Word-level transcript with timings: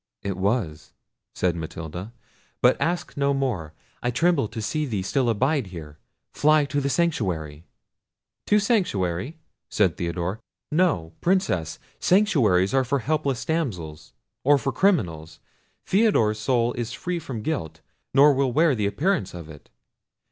"It 0.23 0.35
was," 0.35 0.93
said 1.35 1.55
Matilda; 1.55 2.11
"but 2.59 2.75
ask 2.81 3.15
no 3.15 3.35
more; 3.35 3.73
I 4.01 4.09
tremble 4.09 4.47
to 4.47 4.59
see 4.59 4.87
thee 4.87 5.03
still 5.03 5.29
abide 5.29 5.67
here; 5.67 5.99
fly 6.33 6.65
to 6.65 6.81
the 6.81 6.89
sanctuary." 6.89 7.65
"To 8.47 8.57
sanctuary," 8.57 9.37
said 9.69 9.97
Theodore; 9.97 10.39
"no, 10.71 11.13
Princess; 11.21 11.77
sanctuaries 11.99 12.73
are 12.73 12.83
for 12.83 12.97
helpless 12.97 13.45
damsels, 13.45 14.13
or 14.43 14.57
for 14.57 14.71
criminals. 14.71 15.39
Theodore's 15.85 16.39
soul 16.39 16.73
is 16.73 16.93
free 16.93 17.19
from 17.19 17.43
guilt, 17.43 17.81
nor 18.11 18.33
will 18.33 18.51
wear 18.51 18.73
the 18.73 18.87
appearance 18.87 19.35
of 19.35 19.49
it. 19.49 19.69